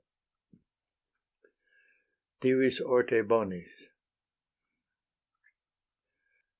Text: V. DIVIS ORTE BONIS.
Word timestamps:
V. 0.53 0.57
DIVIS 2.39 2.79
ORTE 2.81 3.21
BONIS. 3.27 3.89